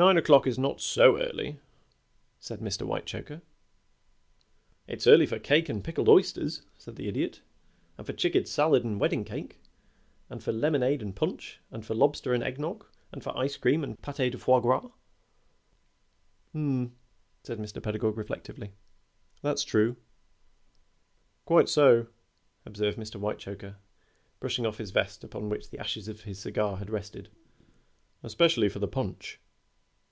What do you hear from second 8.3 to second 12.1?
salad and wedding cake, and for lemonade and punch, and for